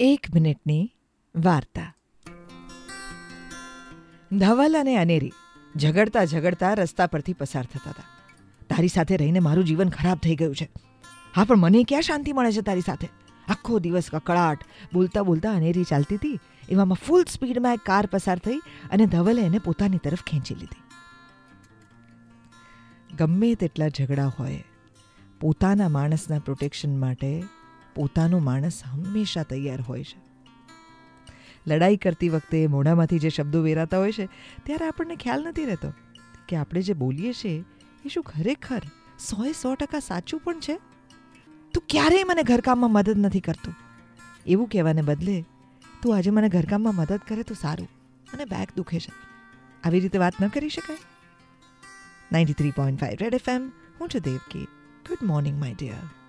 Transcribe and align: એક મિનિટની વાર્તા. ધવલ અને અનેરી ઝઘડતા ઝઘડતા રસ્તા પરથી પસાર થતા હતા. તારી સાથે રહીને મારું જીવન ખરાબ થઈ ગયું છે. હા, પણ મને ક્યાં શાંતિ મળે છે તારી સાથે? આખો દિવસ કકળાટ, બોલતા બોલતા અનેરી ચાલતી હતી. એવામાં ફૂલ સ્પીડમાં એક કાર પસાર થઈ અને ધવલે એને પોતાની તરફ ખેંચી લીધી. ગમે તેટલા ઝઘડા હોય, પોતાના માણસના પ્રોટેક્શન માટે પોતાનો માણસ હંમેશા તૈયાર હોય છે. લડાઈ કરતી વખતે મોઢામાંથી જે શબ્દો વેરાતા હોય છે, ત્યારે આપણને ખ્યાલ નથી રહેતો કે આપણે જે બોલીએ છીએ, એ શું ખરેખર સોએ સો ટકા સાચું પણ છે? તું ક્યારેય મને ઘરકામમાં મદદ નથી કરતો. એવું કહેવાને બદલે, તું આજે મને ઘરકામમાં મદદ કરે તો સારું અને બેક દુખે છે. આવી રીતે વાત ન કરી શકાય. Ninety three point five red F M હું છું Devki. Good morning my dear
એક 0.00 0.26
મિનિટની 0.34 0.90
વાર્તા. 1.34 1.94
ધવલ 4.32 4.76
અને 4.80 4.96
અનેરી 4.96 5.32
ઝઘડતા 5.76 6.24
ઝઘડતા 6.24 6.72
રસ્તા 6.74 7.06
પરથી 7.06 7.32
પસાર 7.32 7.64
થતા 7.64 7.90
હતા. 7.90 8.04
તારી 8.70 8.88
સાથે 8.88 9.16
રહીને 9.16 9.40
મારું 9.40 9.64
જીવન 9.64 9.88
ખરાબ 9.88 10.18
થઈ 10.18 10.36
ગયું 10.36 10.56
છે. 10.56 10.68
હા, 11.36 11.44
પણ 11.44 11.56
મને 11.56 11.82
ક્યાં 11.82 12.02
શાંતિ 12.02 12.32
મળે 12.32 12.52
છે 12.52 12.60
તારી 12.60 12.80
સાથે? 12.80 13.08
આખો 13.48 13.78
દિવસ 13.78 14.10
કકળાટ, 14.12 14.58
બોલતા 14.94 15.22
બોલતા 15.22 15.52
અનેરી 15.52 15.84
ચાલતી 15.84 16.16
હતી. 16.16 16.38
એવામાં 16.68 17.02
ફૂલ 17.06 17.24
સ્પીડમાં 17.24 17.74
એક 17.74 17.80
કાર 17.80 18.06
પસાર 18.06 18.38
થઈ 18.38 18.60
અને 18.90 19.06
ધવલે 19.06 19.42
એને 19.42 19.58
પોતાની 19.58 19.98
તરફ 19.98 20.22
ખેંચી 20.22 20.54
લીધી. 20.54 20.82
ગમે 23.16 23.54
તેટલા 23.54 23.88
ઝઘડા 23.88 24.32
હોય, 24.38 24.64
પોતાના 25.40 25.88
માણસના 25.88 26.38
પ્રોટેક્શન 26.38 27.00
માટે 27.00 27.44
પોતાનો 27.96 28.38
માણસ 28.38 28.82
હંમેશા 28.84 29.42
તૈયાર 29.42 29.80
હોય 29.80 30.04
છે. 30.04 30.18
લડાઈ 31.66 31.96
કરતી 31.96 32.28
વખતે 32.28 32.66
મોઢામાંથી 32.66 33.18
જે 33.18 33.28
શબ્દો 33.28 33.62
વેરાતા 33.62 33.98
હોય 33.98 34.12
છે, 34.12 34.26
ત્યારે 34.64 34.88
આપણને 34.88 35.16
ખ્યાલ 35.16 35.44
નથી 35.44 35.64
રહેતો 35.64 35.92
કે 36.48 36.56
આપણે 36.56 36.82
જે 36.82 36.92
બોલીએ 36.92 37.32
છીએ, 37.32 37.64
એ 38.04 38.08
શું 38.08 38.22
ખરેખર 38.22 38.82
સોએ 39.18 39.52
સો 39.52 39.74
ટકા 39.74 39.98
સાચું 39.98 40.40
પણ 40.40 40.60
છે? 40.60 40.80
તું 41.74 41.82
ક્યારેય 41.88 42.24
મને 42.24 42.42
ઘરકામમાં 42.42 42.92
મદદ 42.92 43.18
નથી 43.18 43.40
કરતો. 43.40 43.72
એવું 44.46 44.68
કહેવાને 44.68 45.02
બદલે, 45.02 45.44
તું 46.02 46.16
આજે 46.16 46.30
મને 46.30 46.48
ઘરકામમાં 46.48 46.94
મદદ 46.94 47.20
કરે 47.28 47.42
તો 47.42 47.54
સારું 47.54 47.88
અને 48.32 48.44
બેક 48.44 48.68
દુખે 48.76 49.00
છે. 49.00 49.12
આવી 49.84 50.00
રીતે 50.00 50.18
વાત 50.18 50.32
ન 50.42 50.48
કરી 50.48 50.68
શકાય. 50.68 50.96
Ninety 52.32 52.52
three 52.52 52.70
point 52.70 53.00
five 53.00 53.16
red 53.20 53.34
F 53.34 53.48
M 53.48 53.72
હું 54.00 54.08
છું 54.08 54.20
Devki. 54.20 54.64
Good 55.08 55.18
morning 55.22 55.60
my 55.60 55.74
dear 55.74 56.25